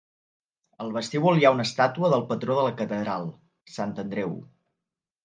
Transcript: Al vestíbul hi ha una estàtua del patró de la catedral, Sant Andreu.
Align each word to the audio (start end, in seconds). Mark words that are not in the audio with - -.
Al 0.85 0.93
vestíbul 0.93 1.41
hi 1.41 1.45
ha 1.49 1.51
una 1.55 1.65
estàtua 1.69 2.09
del 2.13 2.25
patró 2.31 2.55
de 2.61 2.63
la 2.69 2.73
catedral, 2.79 3.29
Sant 3.75 3.95
Andreu. 4.05 4.35